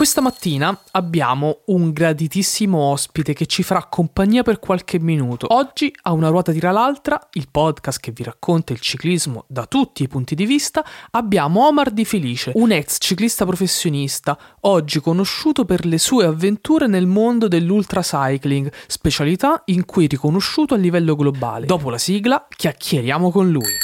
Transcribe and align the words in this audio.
Questa 0.00 0.22
mattina 0.22 0.80
abbiamo 0.92 1.58
un 1.66 1.92
graditissimo 1.92 2.78
ospite 2.78 3.34
che 3.34 3.44
ci 3.44 3.62
farà 3.62 3.84
compagnia 3.84 4.42
per 4.42 4.58
qualche 4.58 4.98
minuto. 4.98 5.52
Oggi 5.52 5.94
a 6.04 6.12
una 6.12 6.28
ruota 6.28 6.52
tira 6.52 6.70
l'altra, 6.70 7.28
il 7.32 7.48
podcast 7.50 8.00
che 8.00 8.10
vi 8.10 8.22
racconta 8.22 8.72
il 8.72 8.80
ciclismo 8.80 9.44
da 9.46 9.66
tutti 9.66 10.02
i 10.02 10.08
punti 10.08 10.34
di 10.34 10.46
vista, 10.46 10.82
abbiamo 11.10 11.66
Omar 11.66 11.90
Di 11.90 12.06
Felice, 12.06 12.52
un 12.54 12.72
ex 12.72 12.96
ciclista 12.98 13.44
professionista, 13.44 14.38
oggi 14.60 15.00
conosciuto 15.00 15.66
per 15.66 15.84
le 15.84 15.98
sue 15.98 16.24
avventure 16.24 16.86
nel 16.86 17.06
mondo 17.06 17.46
dell'ultracycling, 17.46 18.72
specialità 18.86 19.60
in 19.66 19.84
cui 19.84 20.06
riconosciuto 20.06 20.72
a 20.72 20.78
livello 20.78 21.14
globale. 21.14 21.66
Dopo 21.66 21.90
la 21.90 21.98
sigla 21.98 22.46
chiacchieriamo 22.48 23.30
con 23.30 23.50
lui. 23.50 23.79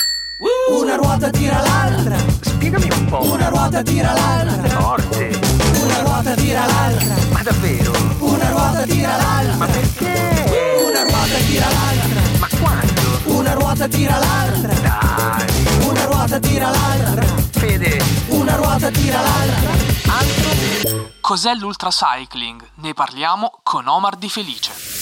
Una 0.68 0.96
ruota 0.96 1.30
tira 1.30 1.60
l'altra. 1.60 2.16
Spiegami 2.40 2.88
un 2.90 3.04
po'. 3.06 3.22
Una 3.32 3.48
ruota 3.48 3.82
tira 3.82 4.12
l'altra. 4.12 4.80
Forte. 4.80 5.38
Una 5.82 5.98
ruota 6.00 6.34
tira 6.34 6.66
l'altra. 6.66 7.14
Ma 7.30 7.42
davvero? 7.42 7.92
Una 8.18 8.48
ruota 8.48 8.82
tira 8.82 9.16
l'altra. 9.16 9.56
Ma 9.56 9.66
perché? 9.66 10.84
Una 10.88 11.02
ruota 11.02 11.38
tira 11.46 11.66
l'altra. 11.70 12.20
Ma 12.38 12.48
quando? 12.60 13.38
Una 13.38 13.52
ruota 13.54 13.86
tira 13.86 14.18
l'altra. 14.18 14.74
Dai. 14.74 15.86
Una 15.86 16.04
ruota 16.04 16.38
tira 16.40 16.70
l'altra. 16.70 17.26
Fede. 17.52 18.02
Una 18.28 18.56
ruota 18.56 18.90
tira 18.90 19.20
l'altra. 19.20 19.70
Altro? 20.18 21.10
Cos'è 21.20 21.54
l'ultracycling? 21.54 22.70
Ne 22.76 22.92
parliamo 22.92 23.60
con 23.62 23.86
Omar 23.86 24.16
Di 24.16 24.28
Felice. 24.28 24.95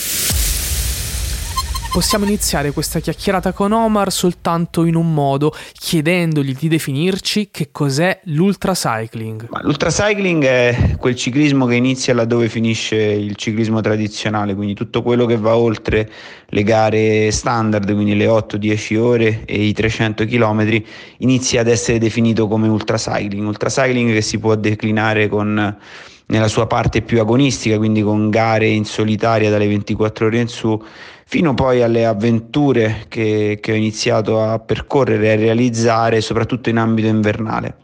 Possiamo 1.94 2.24
iniziare 2.24 2.72
questa 2.72 2.98
chiacchierata 2.98 3.52
con 3.52 3.70
Omar 3.70 4.10
soltanto 4.10 4.84
in 4.84 4.96
un 4.96 5.14
modo, 5.14 5.54
chiedendogli 5.72 6.52
di 6.52 6.66
definirci 6.66 7.50
che 7.52 7.68
cos'è 7.70 8.18
l'ultracycling. 8.24 9.46
L'ultracycling 9.62 10.44
è 10.44 10.96
quel 10.98 11.14
ciclismo 11.14 11.66
che 11.66 11.76
inizia 11.76 12.12
laddove 12.12 12.48
finisce 12.48 12.96
il 12.96 13.36
ciclismo 13.36 13.80
tradizionale, 13.80 14.56
quindi 14.56 14.74
tutto 14.74 15.02
quello 15.02 15.24
che 15.24 15.36
va 15.36 15.56
oltre 15.56 16.10
le 16.48 16.62
gare 16.64 17.30
standard, 17.30 17.84
quindi 17.94 18.16
le 18.16 18.26
8-10 18.26 18.96
ore 18.98 19.42
e 19.44 19.62
i 19.62 19.72
300 19.72 20.24
km, 20.24 20.82
inizia 21.18 21.60
ad 21.60 21.68
essere 21.68 21.98
definito 21.98 22.48
come 22.48 22.66
ultracycling. 22.66 23.46
Ultracycling 23.46 24.12
che 24.12 24.20
si 24.20 24.40
può 24.40 24.56
declinare 24.56 25.28
con 25.28 25.78
nella 26.26 26.48
sua 26.48 26.66
parte 26.66 27.02
più 27.02 27.20
agonistica, 27.20 27.76
quindi 27.76 28.02
con 28.02 28.30
gare 28.30 28.66
in 28.66 28.84
solitaria 28.84 29.50
dalle 29.50 29.66
24 29.66 30.26
ore 30.26 30.40
in 30.40 30.48
su, 30.48 30.82
fino 31.26 31.54
poi 31.54 31.82
alle 31.82 32.06
avventure 32.06 33.04
che, 33.08 33.58
che 33.60 33.72
ho 33.72 33.74
iniziato 33.74 34.40
a 34.40 34.58
percorrere 34.58 35.26
e 35.26 35.32
a 35.32 35.36
realizzare, 35.36 36.20
soprattutto 36.20 36.68
in 36.68 36.78
ambito 36.78 37.08
invernale. 37.08 37.76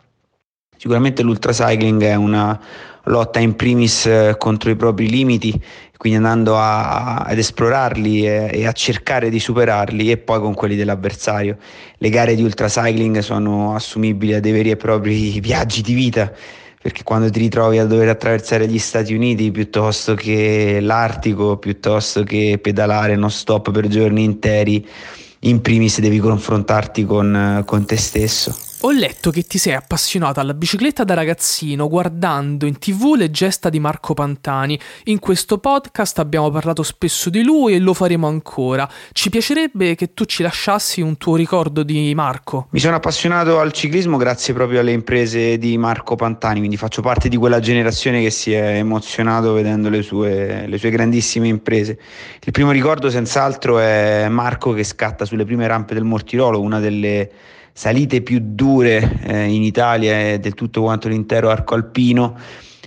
Sicuramente 0.76 1.22
l'ultracycling 1.22 2.02
è 2.02 2.14
una 2.14 2.58
lotta 3.04 3.38
in 3.38 3.54
primis 3.54 4.06
eh, 4.06 4.36
contro 4.38 4.70
i 4.70 4.76
propri 4.76 5.10
limiti, 5.10 5.60
quindi 5.96 6.18
andando 6.18 6.56
a, 6.56 7.16
ad 7.16 7.36
esplorarli 7.36 8.26
e, 8.26 8.50
e, 8.50 8.66
a 8.66 8.72
cercare 8.72 9.28
di 9.28 9.38
superarli 9.38 10.10
e 10.10 10.16
poi 10.16 10.40
con 10.40 10.54
quelli 10.54 10.76
dell'avversario. 10.76 11.58
Le 11.96 12.08
gare 12.08 12.34
di 12.34 12.42
ultracycling 12.42 13.18
sono 13.18 13.74
assumibili 13.74 14.32
a 14.32 14.40
dei 14.40 14.52
veri 14.52 14.70
e 14.70 14.76
propri 14.76 15.38
viaggi 15.40 15.82
di 15.82 15.92
vita 15.92 16.32
perché 16.82 17.02
quando 17.02 17.28
ti 17.28 17.40
ritrovi 17.40 17.78
a 17.78 17.84
dover 17.84 18.08
attraversare 18.08 18.66
gli 18.66 18.78
Stati 18.78 19.12
Uniti 19.12 19.50
piuttosto 19.50 20.14
che 20.14 20.78
l'Artico, 20.80 21.58
piuttosto 21.58 22.22
che 22.22 22.58
pedalare 22.60 23.16
non 23.16 23.30
stop 23.30 23.70
per 23.70 23.86
giorni 23.86 24.24
interi, 24.24 24.88
in 25.40 25.60
primis 25.60 26.00
devi 26.00 26.18
confrontarti 26.18 27.04
con, 27.04 27.62
con 27.66 27.84
te 27.84 27.96
stesso. 27.96 28.69
Ho 28.82 28.92
letto 28.92 29.30
che 29.30 29.42
ti 29.42 29.58
sei 29.58 29.74
appassionato 29.74 30.40
alla 30.40 30.54
bicicletta 30.54 31.04
da 31.04 31.12
ragazzino 31.12 31.86
guardando 31.86 32.64
in 32.64 32.78
tv 32.78 33.14
le 33.14 33.30
gesta 33.30 33.68
di 33.68 33.78
Marco 33.78 34.14
Pantani. 34.14 34.80
In 35.04 35.18
questo 35.18 35.58
podcast 35.58 36.18
abbiamo 36.18 36.48
parlato 36.48 36.82
spesso 36.82 37.28
di 37.28 37.42
lui 37.42 37.74
e 37.74 37.78
lo 37.78 37.92
faremo 37.92 38.26
ancora. 38.26 38.88
Ci 39.12 39.28
piacerebbe 39.28 39.94
che 39.96 40.14
tu 40.14 40.24
ci 40.24 40.42
lasciassi 40.42 41.02
un 41.02 41.18
tuo 41.18 41.36
ricordo 41.36 41.82
di 41.82 42.14
Marco. 42.14 42.68
Mi 42.70 42.78
sono 42.78 42.96
appassionato 42.96 43.58
al 43.58 43.72
ciclismo 43.72 44.16
grazie 44.16 44.54
proprio 44.54 44.80
alle 44.80 44.92
imprese 44.92 45.58
di 45.58 45.76
Marco 45.76 46.16
Pantani, 46.16 46.60
quindi 46.60 46.78
faccio 46.78 47.02
parte 47.02 47.28
di 47.28 47.36
quella 47.36 47.60
generazione 47.60 48.22
che 48.22 48.30
si 48.30 48.54
è 48.54 48.76
emozionato 48.76 49.52
vedendo 49.52 49.90
le 49.90 50.00
sue, 50.00 50.66
le 50.66 50.78
sue 50.78 50.88
grandissime 50.88 51.48
imprese. 51.48 51.98
Il 52.42 52.52
primo 52.52 52.70
ricordo 52.70 53.10
senz'altro 53.10 53.78
è 53.78 54.26
Marco 54.30 54.72
che 54.72 54.84
scatta 54.84 55.26
sulle 55.26 55.44
prime 55.44 55.66
rampe 55.66 55.92
del 55.92 56.04
Mortirolo, 56.04 56.62
una 56.62 56.80
delle 56.80 57.30
salite 57.72 58.22
più 58.22 58.40
dure 58.42 59.20
eh, 59.22 59.44
in 59.44 59.62
Italia 59.62 60.32
e 60.32 60.38
del 60.38 60.54
tutto 60.54 60.82
quanto 60.82 61.08
l'intero 61.08 61.50
arco 61.50 61.74
alpino, 61.74 62.36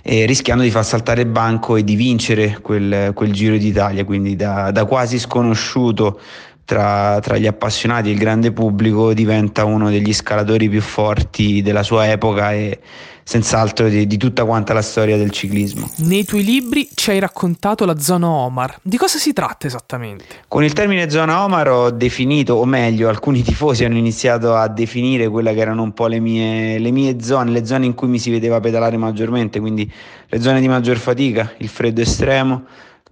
eh, 0.02 0.26
rischiando 0.26 0.62
di 0.62 0.70
far 0.70 0.84
saltare 0.84 1.26
banco 1.26 1.76
e 1.76 1.84
di 1.84 1.94
vincere 1.96 2.58
quel, 2.60 3.12
quel 3.14 3.32
Giro 3.32 3.56
d'Italia, 3.56 4.04
quindi 4.04 4.36
da, 4.36 4.70
da 4.70 4.84
quasi 4.84 5.18
sconosciuto 5.18 6.20
tra, 6.64 7.18
tra, 7.20 7.36
gli 7.36 7.46
appassionati 7.46 8.08
e 8.08 8.12
il 8.12 8.18
grande 8.18 8.52
pubblico 8.52 9.12
diventa 9.12 9.64
uno 9.64 9.90
degli 9.90 10.12
scalatori 10.12 10.68
più 10.68 10.80
forti 10.80 11.62
della 11.62 11.82
sua 11.82 12.10
epoca 12.10 12.52
e 12.52 12.80
senz'altro 13.24 13.88
di, 13.88 14.06
di, 14.06 14.16
tutta 14.18 14.44
quanta 14.44 14.72
la 14.72 14.82
storia 14.82 15.16
del 15.16 15.30
ciclismo. 15.30 15.90
Nei 15.98 16.24
tuoi 16.24 16.44
libri 16.44 16.88
ci 16.94 17.10
hai 17.10 17.18
raccontato 17.18 17.84
la 17.84 17.98
zona 17.98 18.28
Omar. 18.28 18.78
Di 18.82 18.96
cosa 18.98 19.18
si 19.18 19.32
tratta 19.32 19.66
esattamente? 19.66 20.24
Con 20.46 20.62
il 20.62 20.74
termine 20.74 21.08
zona 21.10 21.42
Omar 21.42 21.68
ho 21.68 21.90
definito, 21.90 22.54
o 22.54 22.64
meglio, 22.66 23.08
alcuni 23.08 23.40
tifosi 23.42 23.84
hanno 23.84 23.96
iniziato 23.96 24.54
a 24.54 24.68
definire 24.68 25.28
quelle 25.28 25.54
che 25.54 25.60
erano 25.60 25.82
un 25.82 25.92
po' 25.92 26.06
le 26.06 26.20
mie, 26.20 26.78
le 26.78 26.90
mie 26.90 27.20
zone, 27.20 27.50
le 27.50 27.64
zone 27.64 27.86
in 27.86 27.94
cui 27.94 28.08
mi 28.08 28.18
si 28.18 28.30
vedeva 28.30 28.60
pedalare 28.60 28.96
maggiormente, 28.96 29.58
quindi 29.58 29.90
le 30.28 30.40
zone 30.40 30.60
di 30.60 30.68
maggior 30.68 30.98
fatica, 30.98 31.52
il 31.58 31.68
freddo 31.68 32.02
estremo 32.02 32.64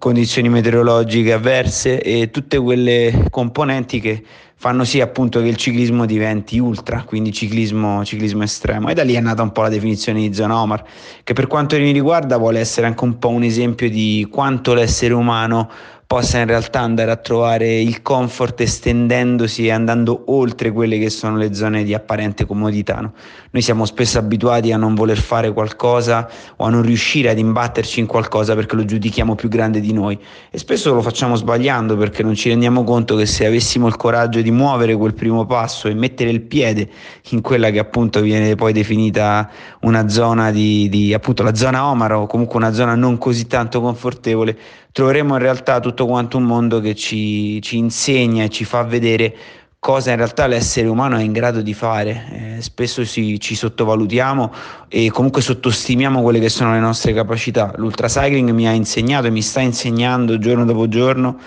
condizioni 0.02 0.48
meteorologiche 0.48 1.32
avverse 1.32 2.02
e 2.02 2.28
tutte 2.32 2.58
quelle 2.58 3.28
componenti 3.30 4.00
che 4.00 4.24
fanno 4.62 4.84
sì 4.84 5.00
appunto 5.00 5.40
che 5.40 5.48
il 5.48 5.56
ciclismo 5.56 6.06
diventi 6.06 6.60
ultra, 6.60 7.02
quindi 7.02 7.32
ciclismo, 7.32 8.04
ciclismo 8.04 8.44
estremo. 8.44 8.90
E 8.90 8.94
da 8.94 9.02
lì 9.02 9.14
è 9.14 9.20
nata 9.20 9.42
un 9.42 9.50
po' 9.50 9.62
la 9.62 9.68
definizione 9.68 10.20
di 10.20 10.32
zona 10.32 10.56
Omar, 10.56 10.84
che 11.24 11.32
per 11.32 11.48
quanto 11.48 11.76
mi 11.76 11.90
riguarda 11.90 12.36
vuole 12.36 12.60
essere 12.60 12.86
anche 12.86 13.02
un 13.02 13.18
po' 13.18 13.30
un 13.30 13.42
esempio 13.42 13.90
di 13.90 14.28
quanto 14.30 14.72
l'essere 14.72 15.14
umano 15.14 15.68
possa 16.12 16.40
in 16.40 16.46
realtà 16.46 16.80
andare 16.80 17.10
a 17.10 17.16
trovare 17.16 17.80
il 17.80 18.02
comfort 18.02 18.60
estendendosi 18.60 19.64
e 19.64 19.70
andando 19.70 20.24
oltre 20.26 20.70
quelle 20.70 20.98
che 20.98 21.08
sono 21.08 21.38
le 21.38 21.54
zone 21.54 21.84
di 21.84 21.94
apparente 21.94 22.44
comodità. 22.44 22.96
No? 23.00 23.14
Noi 23.50 23.62
siamo 23.62 23.86
spesso 23.86 24.18
abituati 24.18 24.72
a 24.72 24.76
non 24.76 24.94
voler 24.94 25.16
fare 25.16 25.54
qualcosa 25.54 26.28
o 26.56 26.66
a 26.66 26.68
non 26.68 26.82
riuscire 26.82 27.30
ad 27.30 27.38
imbatterci 27.38 28.00
in 28.00 28.04
qualcosa 28.04 28.54
perché 28.54 28.76
lo 28.76 28.84
giudichiamo 28.84 29.34
più 29.34 29.48
grande 29.48 29.80
di 29.80 29.94
noi 29.94 30.18
e 30.50 30.58
spesso 30.58 30.92
lo 30.92 31.00
facciamo 31.00 31.34
sbagliando 31.34 31.96
perché 31.96 32.22
non 32.22 32.34
ci 32.34 32.50
rendiamo 32.50 32.84
conto 32.84 33.16
che 33.16 33.24
se 33.24 33.46
avessimo 33.46 33.86
il 33.86 33.96
coraggio 33.96 34.42
di 34.42 34.50
muovere 34.50 34.94
quel 34.94 35.14
primo 35.14 35.46
passo 35.46 35.88
e 35.88 35.94
mettere 35.94 36.28
il 36.28 36.42
piede 36.42 36.90
in 37.30 37.40
quella 37.40 37.70
che 37.70 37.78
appunto 37.78 38.20
viene 38.20 38.54
poi 38.54 38.74
definita 38.74 39.48
una 39.80 40.06
zona 40.10 40.50
di, 40.50 40.90
di 40.90 41.14
appunto 41.14 41.42
la 41.42 41.54
zona 41.54 41.86
Omar 41.86 42.12
o 42.12 42.26
comunque 42.26 42.58
una 42.58 42.74
zona 42.74 42.94
non 42.94 43.16
così 43.16 43.46
tanto 43.46 43.80
confortevole, 43.80 44.58
troveremo 44.92 45.34
in 45.34 45.40
realtà 45.40 45.80
tutto 45.80 46.06
quanto 46.06 46.36
un 46.36 46.44
mondo 46.44 46.80
che 46.80 46.94
ci, 46.94 47.60
ci 47.62 47.78
insegna 47.78 48.44
e 48.44 48.50
ci 48.50 48.64
fa 48.64 48.82
vedere 48.84 49.34
cosa 49.78 50.10
in 50.10 50.16
realtà 50.16 50.46
l'essere 50.46 50.86
umano 50.86 51.16
è 51.16 51.22
in 51.22 51.32
grado 51.32 51.60
di 51.60 51.74
fare. 51.74 52.56
Eh, 52.58 52.62
spesso 52.62 53.04
si, 53.04 53.40
ci 53.40 53.56
sottovalutiamo 53.56 54.52
e 54.88 55.10
comunque 55.10 55.42
sottostimiamo 55.42 56.22
quelle 56.22 56.38
che 56.38 56.50
sono 56.50 56.72
le 56.72 56.78
nostre 56.78 57.12
capacità. 57.12 57.72
L'ultracycling 57.76 58.50
mi 58.50 58.68
ha 58.68 58.72
insegnato 58.72 59.26
e 59.26 59.30
mi 59.30 59.42
sta 59.42 59.60
insegnando 59.60 60.38
giorno 60.38 60.64
dopo 60.64 60.86
giorno 60.86 61.40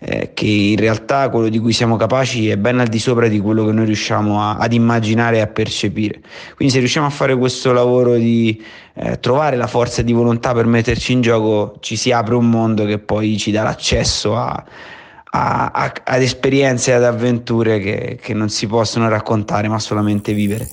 eh, 0.00 0.30
che 0.32 0.46
in 0.46 0.76
realtà 0.76 1.28
quello 1.28 1.48
di 1.48 1.58
cui 1.58 1.72
siamo 1.72 1.96
capaci 1.96 2.48
è 2.48 2.56
ben 2.56 2.78
al 2.78 2.86
di 2.86 3.00
sopra 3.00 3.26
di 3.26 3.40
quello 3.40 3.64
che 3.64 3.72
noi 3.72 3.86
riusciamo 3.86 4.40
a, 4.40 4.56
ad 4.56 4.72
immaginare 4.72 5.38
e 5.38 5.40
a 5.40 5.46
percepire. 5.48 6.20
Quindi 6.54 6.72
se 6.72 6.78
riusciamo 6.78 7.06
a 7.06 7.10
fare 7.10 7.36
questo 7.36 7.72
lavoro 7.72 8.14
di 8.14 8.62
eh, 8.94 9.18
trovare 9.18 9.56
la 9.56 9.66
forza 9.66 10.02
di 10.02 10.12
volontà 10.12 10.52
per 10.52 10.66
metterci 10.66 11.12
in 11.12 11.20
gioco, 11.20 11.76
ci 11.80 11.96
si 11.96 12.12
apre 12.12 12.36
un 12.36 12.48
mondo 12.48 12.84
che 12.84 12.98
poi 12.98 13.36
ci 13.38 13.50
dà 13.50 13.64
l'accesso 13.64 14.36
a, 14.36 14.64
a, 15.30 15.92
ad 16.04 16.22
esperienze 16.22 16.92
e 16.92 16.94
ad 16.94 17.04
avventure 17.04 17.80
che, 17.80 18.18
che 18.22 18.34
non 18.34 18.48
si 18.48 18.66
possono 18.66 19.08
raccontare 19.08 19.68
ma 19.68 19.78
solamente 19.80 20.32
vivere. 20.32 20.66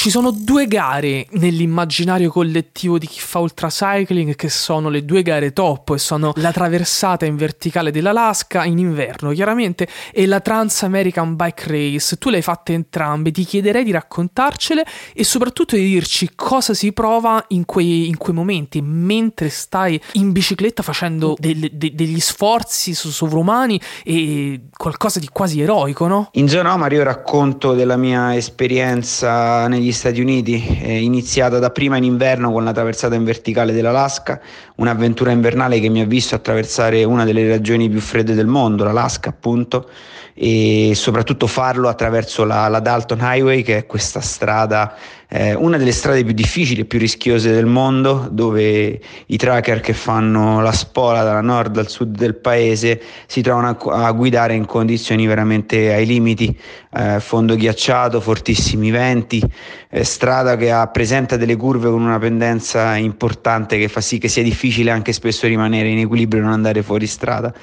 Ci 0.00 0.08
sono 0.08 0.30
due 0.30 0.66
gare 0.66 1.26
nell'immaginario 1.32 2.30
collettivo 2.30 2.96
di 2.96 3.06
chi 3.06 3.20
fa 3.20 3.38
ultracycling 3.40 4.34
che 4.34 4.48
sono 4.48 4.88
le 4.88 5.04
due 5.04 5.20
gare 5.20 5.52
top 5.52 5.90
e 5.90 5.98
sono 5.98 6.32
la 6.36 6.52
traversata 6.52 7.26
in 7.26 7.36
verticale 7.36 7.90
dell'Alaska 7.90 8.64
in 8.64 8.78
inverno 8.78 9.30
chiaramente 9.32 9.86
e 10.10 10.24
la 10.24 10.40
Trans 10.40 10.84
American 10.84 11.36
Bike 11.36 11.64
Race. 11.66 12.16
Tu 12.16 12.30
le 12.30 12.36
hai 12.36 12.42
fatte 12.42 12.72
entrambe, 12.72 13.30
ti 13.30 13.44
chiederei 13.44 13.84
di 13.84 13.90
raccontarcele 13.90 14.86
e 15.12 15.22
soprattutto 15.22 15.76
di 15.76 15.82
dirci 15.82 16.30
cosa 16.34 16.72
si 16.72 16.92
prova 16.92 17.44
in 17.48 17.66
quei, 17.66 18.08
in 18.08 18.16
quei 18.16 18.34
momenti 18.34 18.80
mentre 18.80 19.50
stai 19.50 20.00
in 20.12 20.32
bicicletta 20.32 20.82
facendo 20.82 21.34
del, 21.38 21.68
de, 21.72 21.94
degli 21.94 22.20
sforzi 22.20 22.94
sovrumani 22.94 23.78
e 24.02 24.62
qualcosa 24.74 25.18
di 25.18 25.28
quasi 25.30 25.60
eroico, 25.60 26.06
no? 26.06 26.30
In 26.32 26.48
zona 26.48 26.72
Omar 26.72 26.90
io 26.90 27.02
racconto 27.02 27.74
della 27.74 27.98
mia 27.98 28.34
esperienza 28.34 29.68
negli 29.68 29.88
negli 29.90 29.92
Stati 29.92 30.20
Uniti, 30.20 30.78
eh, 30.82 31.02
iniziata 31.02 31.58
dapprima 31.58 31.96
in 31.96 32.04
inverno 32.04 32.52
con 32.52 32.62
la 32.62 32.72
traversata 32.72 33.16
in 33.16 33.24
verticale 33.24 33.72
dell'Alaska, 33.72 34.40
un'avventura 34.76 35.32
invernale 35.32 35.80
che 35.80 35.88
mi 35.88 36.00
ha 36.00 36.06
visto 36.06 36.36
attraversare 36.36 37.02
una 37.02 37.24
delle 37.24 37.46
regioni 37.46 37.88
più 37.88 38.00
fredde 38.00 38.34
del 38.34 38.46
mondo, 38.46 38.84
l'Alaska 38.84 39.30
appunto, 39.30 39.90
e 40.32 40.92
soprattutto 40.94 41.48
farlo 41.48 41.88
attraverso 41.88 42.44
la, 42.44 42.68
la 42.68 42.78
Dalton 42.78 43.18
Highway, 43.20 43.62
che 43.62 43.78
è 43.78 43.86
questa 43.86 44.20
strada, 44.20 44.94
eh, 45.32 45.54
una 45.54 45.76
delle 45.76 45.92
strade 45.92 46.24
più 46.24 46.34
difficili 46.34 46.80
e 46.80 46.84
più 46.86 46.98
rischiose 46.98 47.52
del 47.52 47.66
mondo, 47.66 48.28
dove 48.32 49.00
i 49.26 49.36
tracker 49.36 49.80
che 49.80 49.92
fanno 49.92 50.60
la 50.60 50.72
spola 50.72 51.22
dalla 51.22 51.40
nord 51.40 51.76
al 51.78 51.88
sud 51.88 52.16
del 52.16 52.34
paese 52.34 53.00
si 53.26 53.40
trovano 53.40 53.68
a, 53.68 54.06
a 54.06 54.10
guidare 54.10 54.54
in 54.54 54.66
condizioni 54.66 55.26
veramente 55.26 55.94
ai 55.94 56.04
limiti, 56.04 56.58
eh, 56.94 57.20
fondo 57.20 57.54
ghiacciato, 57.54 58.20
fortissimi 58.20 58.90
venti, 58.90 59.40
eh, 59.88 60.02
strada 60.02 60.56
che 60.56 60.72
ha, 60.72 60.88
presenta 60.88 61.36
delle 61.36 61.54
curve 61.54 61.90
con 61.90 62.02
una 62.02 62.18
pendenza 62.18 62.96
importante 62.96 63.78
che 63.78 63.86
fa 63.86 64.00
sì 64.00 64.18
che 64.18 64.26
sia 64.26 64.42
difficile 64.42 64.90
anche 64.90 65.12
spesso 65.12 65.46
rimanere 65.46 65.88
in 65.90 65.98
equilibrio 65.98 66.40
e 66.40 66.44
non 66.44 66.52
andare 66.52 66.82
fuori 66.82 67.06
strada. 67.06 67.54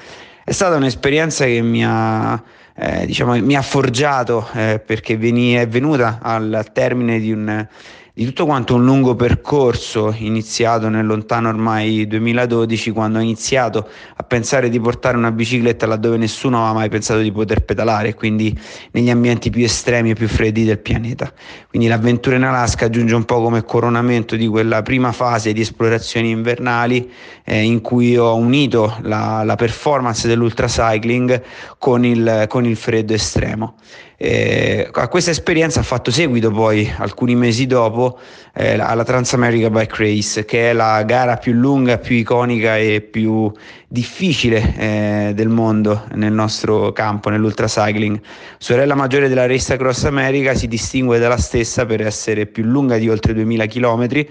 È 0.42 0.52
stata 0.52 0.76
un'esperienza 0.76 1.44
che 1.44 1.60
mi 1.60 1.84
ha 1.84 2.42
eh, 2.80 3.06
diciamo, 3.06 3.34
mi 3.42 3.56
ha 3.56 3.62
forgiato 3.62 4.48
eh, 4.54 4.80
perché 4.84 5.16
veni, 5.16 5.54
è 5.54 5.66
venuta 5.66 6.20
al 6.22 6.70
termine 6.72 7.18
di 7.18 7.32
un 7.32 7.66
di 8.18 8.24
tutto 8.24 8.46
quanto 8.46 8.74
un 8.74 8.84
lungo 8.84 9.14
percorso 9.14 10.12
iniziato 10.18 10.88
nel 10.88 11.06
lontano 11.06 11.50
ormai 11.50 12.04
2012 12.08 12.90
quando 12.90 13.18
ho 13.18 13.20
iniziato 13.20 13.88
a 14.16 14.24
pensare 14.24 14.68
di 14.68 14.80
portare 14.80 15.16
una 15.16 15.30
bicicletta 15.30 15.86
laddove 15.86 16.16
nessuno 16.16 16.56
aveva 16.56 16.72
mai 16.72 16.88
pensato 16.88 17.20
di 17.20 17.30
poter 17.30 17.62
pedalare, 17.62 18.14
quindi 18.14 18.58
negli 18.90 19.08
ambienti 19.08 19.50
più 19.50 19.62
estremi 19.62 20.10
e 20.10 20.14
più 20.14 20.26
freddi 20.26 20.64
del 20.64 20.80
pianeta. 20.80 21.32
Quindi 21.68 21.86
l'avventura 21.86 22.34
in 22.34 22.42
Alaska 22.42 22.90
giunge 22.90 23.14
un 23.14 23.24
po' 23.24 23.40
come 23.40 23.62
coronamento 23.62 24.34
di 24.34 24.48
quella 24.48 24.82
prima 24.82 25.12
fase 25.12 25.52
di 25.52 25.60
esplorazioni 25.60 26.30
invernali 26.30 27.08
eh, 27.44 27.62
in 27.62 27.80
cui 27.80 28.16
ho 28.16 28.34
unito 28.34 28.96
la, 29.02 29.44
la 29.44 29.54
performance 29.54 30.26
dell'ultracycling 30.26 31.40
con 31.78 32.46
con 32.48 32.64
il 32.64 32.76
freddo 32.76 33.14
estremo. 33.14 33.76
Eh, 34.20 34.88
a 34.90 35.06
questa 35.06 35.30
esperienza 35.30 35.78
ha 35.78 35.84
fatto 35.84 36.10
seguito 36.10 36.50
poi 36.50 36.92
alcuni 36.98 37.36
mesi 37.36 37.68
dopo 37.68 38.18
eh, 38.52 38.72
alla 38.72 39.04
Transamerica 39.04 39.70
Bike 39.70 39.94
Race 39.96 40.44
che 40.44 40.70
è 40.70 40.72
la 40.72 41.04
gara 41.04 41.36
più 41.36 41.52
lunga, 41.52 41.98
più 41.98 42.16
iconica 42.16 42.76
e 42.76 43.00
più 43.00 43.48
difficile 43.86 44.74
eh, 44.76 45.32
del 45.36 45.48
mondo 45.48 46.04
nel 46.14 46.32
nostro 46.32 46.90
campo, 46.90 47.30
nell'ultracycling. 47.30 48.20
Sorella 48.58 48.96
maggiore 48.96 49.28
della 49.28 49.46
Race 49.46 49.72
Across 49.72 50.06
America 50.06 50.52
si 50.52 50.66
distingue 50.66 51.20
dalla 51.20 51.38
stessa 51.38 51.86
per 51.86 52.04
essere 52.04 52.46
più 52.46 52.64
lunga 52.64 52.98
di 52.98 53.08
oltre 53.08 53.32
2000 53.34 53.66
km, 53.66 54.26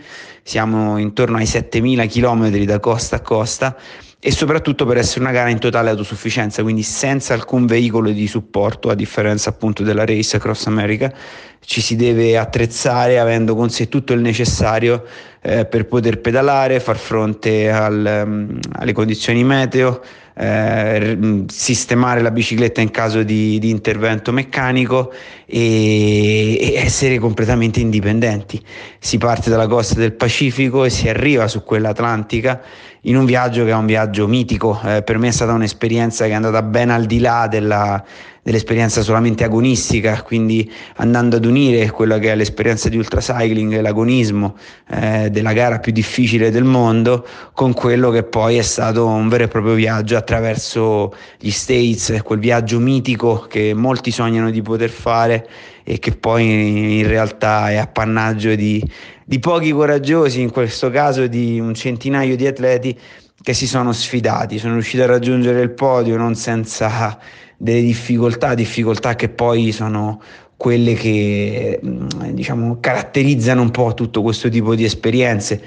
siamo 0.48 0.98
intorno 0.98 1.36
ai 1.36 1.46
7000 1.46 2.06
km 2.06 2.50
da 2.64 2.80
costa 2.80 3.18
a 3.18 3.20
costa 3.20 3.76
e 4.18 4.32
soprattutto 4.32 4.86
per 4.86 4.96
essere 4.96 5.20
una 5.20 5.34
gara 5.34 5.50
in 5.50 5.60
totale 5.60 5.90
autosufficienza, 5.90 6.64
quindi 6.64 6.84
senza 6.84 7.34
alcun 7.34 7.66
veicolo 7.66 8.12
di 8.12 8.28
supporto, 8.28 8.90
a 8.90 8.96
differenza 8.96 9.50
appunto 9.50 9.84
della 9.84 10.06
Race 10.06 10.38
Across 10.38 10.68
America, 10.68 11.14
ci 11.60 11.82
si 11.82 11.98
deve 11.98 12.38
attrezzare 12.38 13.20
avendo 13.20 13.56
con 13.56 13.70
sé 13.70 13.90
tutto 13.90 14.14
il 14.14 14.22
necessario 14.22 15.04
eh, 15.42 15.66
per 15.66 15.86
poter 15.86 16.22
pedalare, 16.22 16.80
far 16.80 16.98
fronte 16.98 17.70
al, 17.70 18.24
um, 18.26 18.60
alle 18.72 18.94
condizioni 18.94 19.44
meteo, 19.44 20.02
eh, 20.38 21.46
sistemare 21.48 22.22
la 22.22 22.32
bicicletta 22.32 22.80
in 22.82 22.92
caso 22.92 23.24
di, 23.24 23.58
di 23.60 23.70
intervento 23.70 24.32
meccanico 24.32 25.12
e, 25.46 26.58
e, 26.60 26.74
essere 26.76 27.18
completamente 27.18 27.80
indipendenti. 27.80 28.64
Si 29.00 29.18
parte 29.18 29.50
dalla 29.50 29.68
costa 29.68 30.00
del 30.00 30.14
Pacifico 30.14 30.84
e 30.84 30.90
si 30.90 31.10
arriva 31.10 31.48
su 31.48 31.64
quella 31.64 31.90
atlantica 31.90 32.62
in 33.02 33.16
un 33.16 33.26
viaggio 33.26 33.64
che 33.64 33.72
è 33.72 33.76
un 33.76 33.86
viaggio 33.86 34.28
mitico. 34.28 34.80
Eh, 34.86 35.02
per 35.02 35.18
me 35.18 35.30
è 35.30 35.32
stata 35.32 35.54
un'esperienza 35.54 36.26
che 36.26 36.32
è 36.32 36.36
andata 36.36 36.62
ben 36.62 36.92
al 36.92 37.06
di 37.06 37.20
là 37.20 37.48
della, 37.50 38.04
dell'esperienza 38.48 39.02
solamente 39.02 39.44
agonistica, 39.44 40.22
quindi 40.22 40.72
andando 40.96 41.36
ad 41.36 41.44
unire 41.44 41.92
quella 41.92 42.18
che 42.18 42.32
è 42.32 42.36
l'esperienza 42.36 42.88
di 42.88 42.96
ultracycling, 42.96 43.82
l'agonismo 43.82 44.56
eh, 44.90 45.30
della 45.30 45.52
gara 45.52 45.80
più 45.80 45.92
difficile 45.92 46.50
del 46.50 46.64
mondo, 46.64 47.28
con 47.52 47.74
quello 47.74 48.10
che 48.10 48.24
poi 48.24 48.56
è 48.56 48.62
stato 48.62 49.06
un 49.06 49.28
vero 49.28 49.44
e 49.44 49.48
proprio 49.50 49.74
viaggio 49.74 50.16
attraverso 50.16 51.14
gli 51.38 51.50
States, 51.50 52.22
quel 52.24 52.40
viaggio 52.40 52.80
mitico 52.80 53.48
che 53.50 53.74
molti 53.74 54.12
sognano 54.12 54.50
di 54.50 54.62
poter 54.62 54.92
fare 54.92 55.46
e 55.84 56.00
che 56.00 56.12
poi 56.16 57.00
in 57.00 57.08
realtà 57.08 57.70
è 57.70 57.76
appannaggio 57.76 58.56
di, 58.56 58.82
di 59.26 59.40
pochi 59.40 59.72
coraggiosi, 59.74 60.40
in 60.40 60.52
questo 60.52 60.90
caso 60.90 61.28
di 61.28 61.60
un 61.60 61.74
centinaio 61.74 62.38
di 62.38 62.48
atleti 62.48 62.98
che 63.44 63.54
si 63.54 63.68
sono 63.68 63.92
sfidati, 63.92 64.58
sono 64.58 64.74
riusciti 64.74 65.04
a 65.04 65.06
raggiungere 65.06 65.60
il 65.60 65.72
podio 65.72 66.16
non 66.16 66.34
senza 66.36 67.20
delle 67.58 67.82
difficoltà, 67.82 68.54
difficoltà 68.54 69.16
che 69.16 69.30
poi 69.30 69.72
sono 69.72 70.22
quelle 70.56 70.94
che 70.94 71.80
diciamo 71.82 72.80
caratterizzano 72.80 73.62
un 73.62 73.72
po' 73.72 73.94
tutto 73.94 74.22
questo 74.22 74.50
tipo 74.50 74.74
di 74.76 74.84
esperienze 74.84 75.62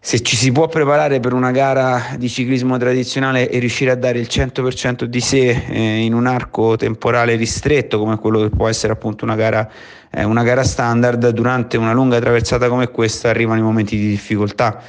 se 0.00 0.22
ci 0.22 0.36
si 0.36 0.52
può 0.52 0.68
preparare 0.68 1.18
per 1.18 1.32
una 1.32 1.50
gara 1.50 2.14
di 2.16 2.28
ciclismo 2.28 2.78
tradizionale 2.78 3.50
e 3.50 3.58
riuscire 3.58 3.90
a 3.90 3.96
dare 3.96 4.20
il 4.20 4.28
100% 4.30 5.04
di 5.04 5.20
sé 5.20 5.64
eh, 5.68 5.98
in 5.98 6.14
un 6.14 6.26
arco 6.26 6.76
temporale 6.76 7.34
ristretto 7.34 7.98
come 7.98 8.16
quello 8.16 8.40
che 8.40 8.48
può 8.48 8.68
essere 8.68 8.92
appunto 8.92 9.24
una 9.24 9.34
gara, 9.34 9.68
eh, 10.10 10.22
una 10.22 10.44
gara 10.44 10.62
standard, 10.62 11.28
durante 11.30 11.76
una 11.76 11.92
lunga 11.92 12.20
traversata 12.20 12.68
come 12.68 12.88
questa 12.88 13.28
arrivano 13.28 13.58
i 13.58 13.62
momenti 13.62 13.96
di 13.96 14.08
difficoltà. 14.08 14.80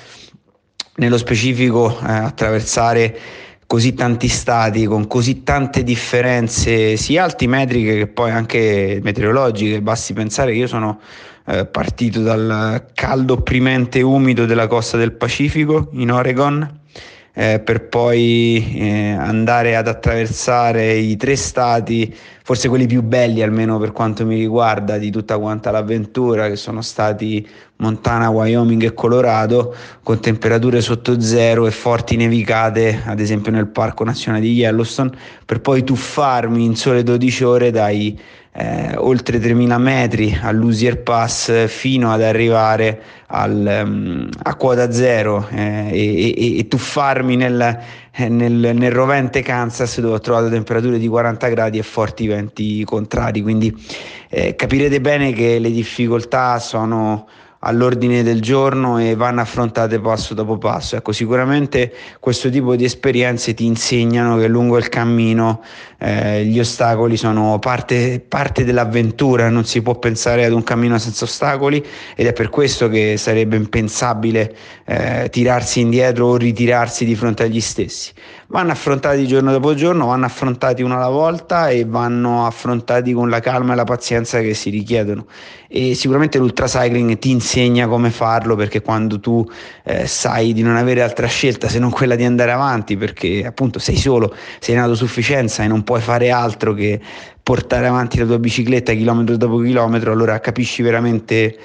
Nello 0.97 1.17
specifico 1.17 1.89
eh, 1.89 2.11
attraversare 2.11 3.19
così 3.69 3.93
tanti 3.93 4.29
stati 4.29 4.87
con 4.87 5.05
così 5.05 5.43
tante 5.43 5.83
differenze 5.83 6.97
sia 6.97 7.23
altimetriche 7.23 7.97
che 7.97 8.07
poi 8.07 8.31
anche 8.31 8.99
meteorologiche, 9.03 9.79
basti 9.79 10.13
pensare 10.13 10.53
che 10.53 10.57
io 10.57 10.65
sono 10.65 10.99
eh, 11.45 11.67
partito 11.67 12.21
dal 12.23 12.87
caldo 12.95 13.33
opprimente 13.33 14.01
umido 14.01 14.47
della 14.47 14.65
costa 14.65 14.97
del 14.97 15.11
Pacifico 15.11 15.89
in 15.91 16.11
Oregon 16.11 16.79
eh, 17.31 17.59
per 17.59 17.87
poi 17.89 18.73
eh, 18.73 19.11
andare 19.11 19.75
ad 19.75 19.87
attraversare 19.87 20.95
i 20.95 21.15
tre 21.15 21.35
stati, 21.35 22.11
forse 22.43 22.69
quelli 22.69 22.87
più 22.87 23.03
belli 23.03 23.43
almeno 23.43 23.77
per 23.77 23.91
quanto 23.91 24.25
mi 24.25 24.35
riguarda 24.35 24.97
di 24.97 25.11
tutta 25.11 25.37
quanta 25.37 25.69
l'avventura, 25.69 26.49
che 26.49 26.55
sono 26.55 26.81
stati 26.81 27.47
Montana, 27.79 28.29
Wyoming 28.29 28.83
e 28.83 28.93
Colorado, 28.93 29.73
con 30.03 30.19
temperature 30.19 30.81
sotto 30.81 31.19
zero 31.21 31.65
e 31.65 31.71
forti 31.71 32.15
nevicate, 32.15 33.01
ad 33.05 33.19
esempio 33.19 33.51
nel 33.51 33.67
Parco 33.67 34.03
Nazionale 34.03 34.43
di 34.43 34.53
Yellowstone, 34.53 35.11
per 35.45 35.61
poi 35.61 35.83
tuffarmi 35.83 36.63
in 36.63 36.75
sole 36.75 37.03
12 37.03 37.43
ore 37.43 37.71
dai 37.71 38.19
eh, 38.51 38.95
oltre 38.97 39.39
3000 39.39 39.77
metri 39.77 40.37
all'Usier 40.41 41.01
Pass 41.01 41.67
fino 41.67 42.11
ad 42.11 42.21
arrivare 42.21 43.01
al, 43.27 43.83
um, 43.85 44.27
a 44.43 44.55
quota 44.55 44.91
zero 44.91 45.47
eh, 45.51 45.89
e, 45.91 46.33
e, 46.35 46.57
e, 46.57 46.67
tuffarmi 46.67 47.35
nel, 47.35 47.79
nel, 48.17 48.71
nel, 48.75 48.91
rovente 48.91 49.41
Kansas 49.41 49.99
dove 50.01 50.15
ho 50.15 50.19
trovato 50.19 50.49
temperature 50.49 50.97
di 50.97 51.07
40 51.07 51.47
gradi 51.47 51.77
e 51.77 51.83
forti 51.83 52.27
venti 52.27 52.83
contrari. 52.83 53.41
Quindi 53.41 53.73
eh, 54.29 54.55
capirete 54.55 54.99
bene 54.99 55.31
che 55.31 55.59
le 55.59 55.71
difficoltà 55.71 56.59
sono 56.59 57.27
all'ordine 57.59 58.23
del 58.23 58.41
giorno 58.41 58.99
e 58.99 59.15
vanno 59.15 59.41
affrontate 59.41 59.99
passo 59.99 60.33
dopo 60.33 60.57
passo. 60.57 60.95
Ecco, 60.95 61.11
sicuramente 61.11 61.93
questo 62.19 62.49
tipo 62.49 62.75
di 62.75 62.85
esperienze 62.85 63.53
ti 63.53 63.65
insegnano 63.65 64.37
che 64.37 64.47
lungo 64.47 64.77
il 64.77 64.87
cammino 64.89 65.61
eh, 65.97 66.45
gli 66.45 66.59
ostacoli 66.59 67.17
sono 67.17 67.59
parte, 67.59 68.23
parte, 68.25 68.63
dell'avventura, 68.63 69.49
non 69.49 69.65
si 69.65 69.81
può 69.81 69.95
pensare 69.95 70.45
ad 70.45 70.53
un 70.53 70.63
cammino 70.63 70.97
senza 70.97 71.25
ostacoli 71.25 71.85
ed 72.15 72.27
è 72.27 72.33
per 72.33 72.49
questo 72.49 72.87
che 72.87 73.17
sarebbe 73.17 73.57
impensabile 73.57 74.55
eh, 74.85 75.27
tirarsi 75.29 75.81
indietro 75.81 76.27
o 76.27 76.37
ritirarsi 76.37 77.03
di 77.03 77.15
fronte 77.15 77.43
agli 77.43 77.59
stessi. 77.59 78.11
Vanno 78.51 78.71
affrontati 78.71 79.27
giorno 79.27 79.51
dopo 79.51 79.75
giorno, 79.75 80.07
vanno 80.07 80.25
affrontati 80.25 80.81
una 80.81 80.95
alla 80.95 81.09
volta 81.09 81.69
e 81.69 81.85
vanno 81.85 82.47
affrontati 82.47 83.13
con 83.13 83.29
la 83.29 83.39
calma 83.41 83.73
e 83.73 83.75
la 83.75 83.83
pazienza 83.83 84.39
che 84.39 84.55
si 84.55 84.71
richiedono. 84.71 85.27
E 85.67 85.93
sicuramente 85.93 86.39
l'ultracycling 86.39 87.19
ti 87.19 87.29
insegna 87.29 87.87
come 87.87 88.09
farlo 88.09 88.55
perché 88.55 88.81
quando 88.81 89.19
tu 89.19 89.45
eh, 89.83 90.07
sai 90.07 90.53
di 90.53 90.63
non 90.63 90.77
avere 90.77 91.03
altra 91.03 91.27
scelta 91.27 91.67
se 91.69 91.77
non 91.77 91.91
quella 91.91 92.15
di 92.15 92.25
andare 92.25 92.51
avanti 92.51 92.97
perché 92.97 93.45
appunto 93.45 93.77
sei 93.77 93.97
solo, 93.97 94.35
sei 94.57 94.73
in 94.73 94.81
autosufficienza 94.81 95.61
e 95.61 95.67
non 95.67 95.83
puoi 95.83 96.01
fare 96.01 96.31
altro 96.31 96.73
che 96.73 96.99
portare 97.43 97.85
avanti 97.85 98.17
la 98.17 98.25
tua 98.25 98.39
bicicletta 98.39 98.93
chilometro 98.93 99.37
dopo 99.37 99.59
chilometro, 99.59 100.11
allora 100.11 100.39
capisci 100.39 100.81
veramente 100.81 101.55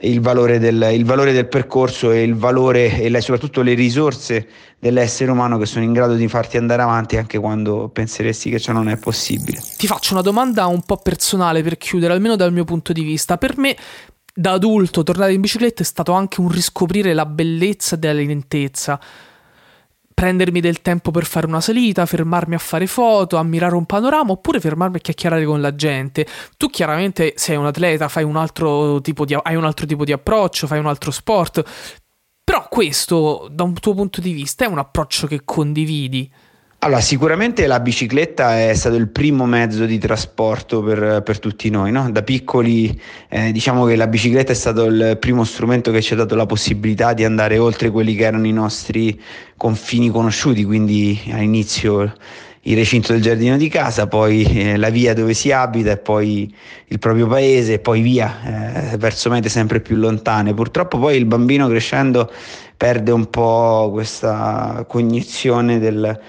il 0.00 0.20
valore 0.20 0.58
del, 0.58 0.90
il 0.92 1.04
valore 1.04 1.32
del 1.32 1.46
percorso 1.46 2.10
e 2.10 2.22
il 2.22 2.34
valore 2.34 3.00
e 3.00 3.08
le, 3.08 3.20
soprattutto 3.20 3.62
le 3.62 3.74
risorse 3.74 4.46
dell'essere 4.78 5.30
umano 5.30 5.56
che 5.58 5.66
sono 5.66 5.84
in 5.84 5.92
grado 5.92 6.14
di 6.14 6.28
farti 6.28 6.58
andare 6.58 6.82
avanti 6.82 7.16
anche 7.16 7.38
quando 7.38 7.88
penseresti 7.88 8.50
che 8.50 8.58
ciò 8.58 8.72
non 8.72 8.88
è 8.88 8.98
possibile. 8.98 9.62
Ti 9.76 9.86
faccio 9.86 10.12
una 10.12 10.22
domanda 10.22 10.66
un 10.66 10.82
po' 10.82 10.98
personale 10.98 11.62
per 11.62 11.78
chiudere, 11.78 12.12
almeno 12.12 12.36
dal 12.36 12.52
mio 12.52 12.64
punto 12.64 12.92
di 12.92 13.02
vista. 13.02 13.38
Per 13.38 13.56
me 13.56 13.76
da 14.34 14.52
adulto 14.52 15.02
tornare 15.02 15.32
in 15.32 15.40
bicicletta 15.40 15.82
è 15.82 15.86
stato 15.86 16.12
anche 16.12 16.40
un 16.40 16.50
riscoprire 16.50 17.14
la 17.14 17.24
bellezza 17.24 17.96
della 17.96 18.20
lentezza. 18.20 19.00
Prendermi 20.16 20.60
del 20.60 20.80
tempo 20.80 21.10
per 21.10 21.26
fare 21.26 21.46
una 21.46 21.60
salita, 21.60 22.06
fermarmi 22.06 22.54
a 22.54 22.58
fare 22.58 22.86
foto, 22.86 23.36
ammirare 23.36 23.74
un 23.74 23.84
panorama 23.84 24.32
oppure 24.32 24.60
fermarmi 24.60 24.96
a 24.96 25.00
chiacchierare 25.00 25.44
con 25.44 25.60
la 25.60 25.74
gente. 25.74 26.26
Tu 26.56 26.70
chiaramente 26.70 27.34
sei 27.36 27.56
un 27.56 27.66
atleta, 27.66 28.08
fai 28.08 28.24
un 28.24 28.36
altro 28.36 29.02
tipo 29.02 29.26
di, 29.26 29.36
hai 29.38 29.56
un 29.56 29.66
altro 29.66 29.84
tipo 29.84 30.06
di 30.06 30.12
approccio, 30.12 30.66
fai 30.66 30.78
un 30.78 30.86
altro 30.86 31.10
sport. 31.10 31.62
Però 32.42 32.66
questo, 32.70 33.46
da 33.50 33.64
un 33.64 33.74
tuo 33.74 33.92
punto 33.92 34.22
di 34.22 34.32
vista, 34.32 34.64
è 34.64 34.68
un 34.68 34.78
approccio 34.78 35.26
che 35.26 35.42
condividi. 35.44 36.32
Allora, 36.80 37.00
sicuramente 37.00 37.66
la 37.66 37.80
bicicletta 37.80 38.60
è 38.60 38.74
stato 38.74 38.96
il 38.96 39.08
primo 39.08 39.44
mezzo 39.46 39.86
di 39.86 39.98
trasporto 39.98 40.82
per, 40.82 41.22
per 41.24 41.38
tutti 41.40 41.68
noi, 41.70 41.90
no? 41.90 42.10
Da 42.12 42.22
piccoli 42.22 43.00
eh, 43.28 43.50
diciamo 43.50 43.86
che 43.86 43.96
la 43.96 44.06
bicicletta 44.06 44.52
è 44.52 44.54
stato 44.54 44.84
il 44.84 45.16
primo 45.18 45.42
strumento 45.42 45.90
che 45.90 46.00
ci 46.00 46.12
ha 46.12 46.16
dato 46.16 46.36
la 46.36 46.46
possibilità 46.46 47.12
di 47.12 47.24
andare 47.24 47.58
oltre 47.58 47.90
quelli 47.90 48.14
che 48.14 48.24
erano 48.24 48.46
i 48.46 48.52
nostri 48.52 49.20
confini 49.56 50.10
conosciuti, 50.10 50.64
quindi 50.64 51.20
all'inizio 51.32 52.12
il 52.68 52.76
recinto 52.76 53.12
del 53.12 53.22
giardino 53.22 53.56
di 53.56 53.68
casa, 53.68 54.06
poi 54.06 54.44
eh, 54.44 54.76
la 54.76 54.90
via 54.90 55.14
dove 55.14 55.34
si 55.34 55.50
abita 55.50 55.92
e 55.92 55.96
poi 55.96 56.52
il 56.88 56.98
proprio 56.98 57.26
paese 57.26 57.74
e 57.74 57.78
poi 57.78 58.00
via 58.00 58.92
eh, 58.92 58.96
verso 58.96 59.30
mete 59.30 59.48
sempre 59.48 59.80
più 59.80 59.96
lontane. 59.96 60.52
Purtroppo 60.52 60.98
poi 60.98 61.16
il 61.16 61.26
bambino 61.26 61.68
crescendo 61.68 62.30
perde 62.76 63.10
un 63.10 63.28
po' 63.30 63.88
questa 63.92 64.84
cognizione 64.86 65.78
del 65.78 66.20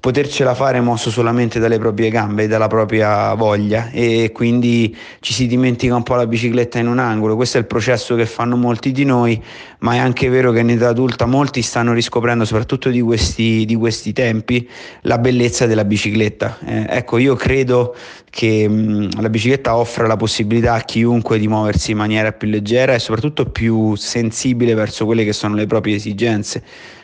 potercela 0.00 0.54
fare 0.54 0.80
mosso 0.80 1.10
solamente 1.10 1.58
dalle 1.58 1.78
proprie 1.78 2.08
gambe 2.08 2.44
e 2.44 2.48
dalla 2.48 2.68
propria 2.68 3.34
voglia 3.34 3.90
e 3.90 4.30
quindi 4.32 4.96
ci 5.20 5.34
si 5.34 5.46
dimentica 5.46 5.94
un 5.94 6.02
po' 6.02 6.14
la 6.14 6.26
bicicletta 6.26 6.78
in 6.78 6.88
un 6.88 6.98
angolo. 6.98 7.36
Questo 7.36 7.58
è 7.58 7.60
il 7.60 7.66
processo 7.66 8.16
che 8.16 8.24
fanno 8.24 8.56
molti 8.56 8.92
di 8.92 9.04
noi, 9.04 9.40
ma 9.80 9.94
è 9.94 9.98
anche 9.98 10.30
vero 10.30 10.52
che 10.52 10.60
in 10.60 10.70
età 10.70 10.88
adulta 10.88 11.26
molti 11.26 11.60
stanno 11.60 11.92
riscoprendo, 11.92 12.46
soprattutto 12.46 12.88
di 12.88 13.02
questi, 13.02 13.66
di 13.66 13.74
questi 13.74 14.14
tempi, 14.14 14.66
la 15.02 15.18
bellezza 15.18 15.66
della 15.66 15.84
bicicletta. 15.84 16.58
Eh, 16.64 16.86
ecco, 16.88 17.18
io 17.18 17.34
credo 17.36 17.94
che 18.30 18.66
mh, 18.66 19.20
la 19.20 19.28
bicicletta 19.28 19.76
offra 19.76 20.06
la 20.06 20.16
possibilità 20.16 20.74
a 20.74 20.80
chiunque 20.80 21.38
di 21.38 21.46
muoversi 21.46 21.90
in 21.90 21.98
maniera 21.98 22.32
più 22.32 22.48
leggera 22.48 22.94
e 22.94 22.98
soprattutto 22.98 23.44
più 23.44 23.94
sensibile 23.96 24.72
verso 24.72 25.04
quelle 25.04 25.24
che 25.24 25.34
sono 25.34 25.56
le 25.56 25.66
proprie 25.66 25.96
esigenze 25.96 26.62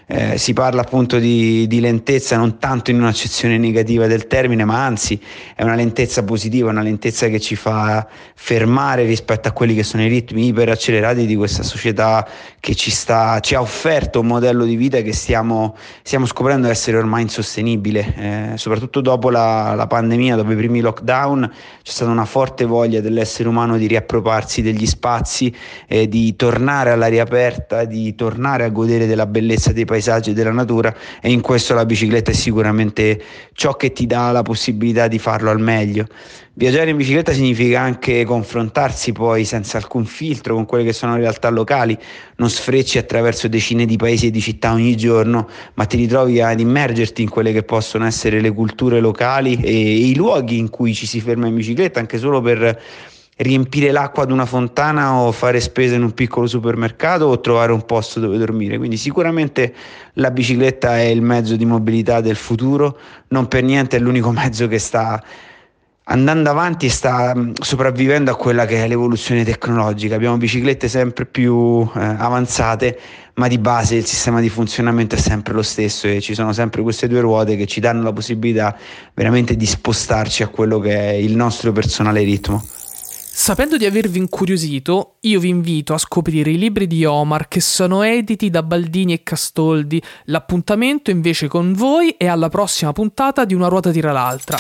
eh, 0.09 0.39
si 0.39 0.53
parla 0.53 0.83
appunto 0.83 1.19
di, 1.19 1.67
di, 1.67 1.81
lentezza 1.81 2.37
non 2.37 2.59
tanto 2.59 2.93
in 2.93 3.01
un'accezione 3.01 3.59
negativa 3.59 4.07
del 4.07 4.29
termine, 4.29 4.65
ma 4.65 4.85
anzi 4.85 5.21
è 5.57 5.65
una 5.65 5.75
lentezza 5.75 6.23
positiva, 6.23 6.71
una 6.71 6.83
lentezza 6.83 7.27
che 7.27 7.41
ci 7.41 7.57
fa 7.57 8.07
fermare 8.35 9.05
rispetto 9.05 9.49
a 9.49 9.51
quelli 9.51 9.75
che 9.75 9.83
sono 9.83 10.05
i 10.05 10.09
ritmi 10.09 10.47
iperaccelerati 10.47 11.27
di 11.27 11.35
questa 11.35 11.65
società 11.65 12.27
che 12.61 12.77
ci, 12.77 12.93
sta, 12.93 13.41
ci 13.41 13.57
ha 13.57 13.61
offerto 13.61 14.21
un 14.21 14.29
modello 14.29 14.65
di 14.65 14.77
vita 14.77 15.01
che 15.01 15.13
stiamo, 15.13 15.77
stiamo 16.03 16.27
scoprendo 16.27 16.69
essere 16.69 16.99
ormai 16.99 17.23
insostenibile, 17.23 18.15
eh, 18.17 18.59
soprattutto 18.59 19.01
dopo 19.01 19.29
la, 19.29 19.75
la 19.75 19.89
pandemia, 19.89 20.37
dopo 20.37 20.53
i 20.53 20.57
primi 20.57 20.81
lockdown, 20.81 21.51
c'è 21.83 21.91
stata 21.91 22.13
una 22.13 22.25
forte 22.25 22.65
voglia 22.65 23.01
dell'essere 23.01 23.49
umano 23.49 23.77
di 23.77 23.89
riappropriarsi 23.89 24.63
degli 24.63 24.87
spazi, 24.87 25.53
eh, 25.89 26.09
di 26.09 26.37
tornare 26.37 26.91
all'aria 26.91 27.25
aperta, 27.25 27.85
di 27.85 28.15
tornare 28.15 28.63
a 28.63 28.69
godere 28.69 29.07
della 29.07 29.27
bellezza 29.27 29.73
dei 29.73 29.85
paesi 29.85 29.95
paesaggi 29.97 30.33
della 30.35 30.53
natura 30.53 30.95
e 31.21 31.33
in 31.33 31.41
questo 31.41 31.75
la 31.75 31.87
bicicletta 31.87 32.31
è 32.31 32.35
sicuramente 32.35 33.23
ciò 33.53 33.77
che 33.77 33.93
ti 33.93 34.07
dà 34.07 34.31
la 34.31 34.43
possibilità 34.43 35.09
di 35.09 35.19
farlo 35.19 35.51
al 35.51 35.61
meglio. 35.61 36.07
Viaggiare 36.53 36.91
in 36.91 36.97
bicicletta 36.97 37.33
significa 37.33 37.81
anche 37.81 38.25
confrontarsi 38.25 39.13
poi 39.13 39.45
senza 39.45 39.77
alcun 39.77 40.07
filtro 40.07 40.55
con 40.55 40.65
quelle 40.65 40.85
che 40.85 40.93
sono 40.93 41.15
le 41.15 41.21
realtà 41.21 41.51
locali, 41.51 41.97
non 42.37 42.49
sfrecci 42.49 42.97
attraverso 42.99 43.49
decine 43.49 43.85
di 43.85 43.97
paesi 43.97 44.27
e 44.27 44.31
di 44.31 44.41
città 44.41 44.73
ogni 44.73 44.97
giorno, 44.97 45.49
ma 45.75 45.85
ti 45.85 45.97
ritrovi 45.97 46.41
ad 46.41 46.59
immergerti 46.61 47.23
in 47.23 47.29
quelle 47.29 47.53
che 47.53 47.63
possono 47.63 48.07
essere 48.07 48.41
le 48.41 48.53
culture 48.53 49.01
locali 49.01 49.59
e 49.63 49.73
i 49.73 50.15
luoghi 50.15 50.57
in 50.57 50.71
cui 50.71 50.95
ci 50.95 51.07
si 51.07 51.21
ferma 51.21 51.47
in 51.47 51.55
bicicletta, 51.55 52.01
anche 52.01 52.17
solo 52.17 52.41
per 52.41 52.81
riempire 53.37 53.91
l'acqua 53.91 54.23
ad 54.23 54.31
una 54.31 54.47
fontana 54.47 55.15
o 55.15 55.31
fare 55.33 55.61
spese 55.61 55.97
in 55.97 56.03
un 56.03 56.13
piccolo 56.13 56.47
supermercato 56.47 57.27
o 57.27 57.41
trovare 57.41 57.73
un 57.73 57.85
posto 57.85 58.19
dove 58.21 58.39
dormire. 58.39 58.79
Quindi 58.79 58.97
sicuramente 58.97 59.75
la 60.15 60.31
bicicletta 60.31 60.99
è 60.99 61.05
il 61.05 61.21
mezzo 61.21 61.57
di 61.57 61.67
mobilità 61.67 62.21
del 62.21 62.37
futuro, 62.37 62.99
non 63.29 63.49
per 63.49 63.63
niente 63.63 63.97
è 63.97 64.01
l'unico 64.01 64.31
mezzo 64.33 64.67
che 64.69 64.79
sta 64.79 65.23
andando 66.09 66.51
avanti 66.51 66.87
e 66.87 66.91
sta 66.91 67.35
mm, 67.35 67.53
sopravvivendo 67.61 68.31
a 68.31 68.37
quella 68.37 68.65
che 68.65 68.85
è 68.85 68.89
l'evoluzione 68.89 69.45
tecnologica. 69.45 70.15
Abbiamo 70.15 70.37
biciclette 70.39 70.89
sempre 70.89 71.27
più 71.27 71.83
eh, 71.95 72.01
avanzate, 72.01 72.99
ma 73.35 73.49
di 73.49 73.59
base 73.59 73.97
il 73.97 74.07
sistema 74.07 74.41
di 74.41 74.49
funzionamento 74.49 75.15
è 75.15 75.19
sempre 75.19 75.53
lo 75.53 75.63
stesso 75.63 76.07
e 76.07 76.21
ci 76.21 76.35
sono 76.35 76.53
sempre 76.53 76.81
queste 76.83 77.07
due 77.09 77.21
ruote 77.21 77.57
che 77.57 77.67
ci 77.67 77.81
danno 77.81 78.03
la 78.03 78.13
possibilità 78.13 78.77
veramente 79.15 79.57
di 79.57 79.67
spostarci 79.67 80.43
a 80.43 80.49
quello 80.49 80.79
che 80.79 80.97
è 80.97 81.13
il 81.13 81.37
nostro 81.37 81.73
personale 81.73 82.23
ritmo. 82.23 82.76
Sapendo 83.39 83.77
di 83.77 83.85
avervi 83.85 84.17
incuriosito, 84.17 85.17
io 85.21 85.41
vi 85.41 85.51
invito 85.51 85.93
a 85.93 85.99
scoprire 85.99 86.53
i 86.53 86.57
libri 86.57 86.87
di 86.87 87.05
Omar 87.05 87.49
che 87.49 87.61
sono 87.61 88.03
editi 88.03 88.49
da 88.49 88.63
Baldini 88.63 89.13
e 89.13 89.23
Castoldi. 89.23 90.03
L'appuntamento 90.25 91.11
invece 91.11 91.47
con 91.47 91.75
voi 91.75 92.15
è 92.17 92.27
alla 92.27 92.49
prossima 92.49 92.93
puntata 92.93 93.45
di 93.45 93.53
Una 93.53 93.69
ruota 93.69 93.91
tira 93.91 94.11
l'altra. 94.11 94.57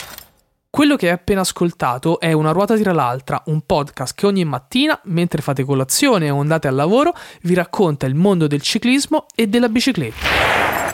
Quello 0.68 0.96
che 0.96 1.06
hai 1.06 1.14
appena 1.14 1.40
ascoltato 1.40 2.20
è 2.20 2.32
Una 2.32 2.52
ruota 2.52 2.76
tira 2.76 2.92
l'altra, 2.92 3.42
un 3.46 3.62
podcast 3.62 4.14
che 4.14 4.26
ogni 4.26 4.44
mattina, 4.44 5.00
mentre 5.04 5.40
fate 5.40 5.64
colazione 5.64 6.28
o 6.28 6.38
andate 6.38 6.68
al 6.68 6.74
lavoro, 6.74 7.14
vi 7.44 7.54
racconta 7.54 8.04
il 8.04 8.14
mondo 8.14 8.46
del 8.46 8.60
ciclismo 8.60 9.24
e 9.34 9.46
della 9.46 9.70
bicicletta. 9.70 10.85